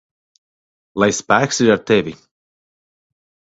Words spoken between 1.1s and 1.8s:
spēks ir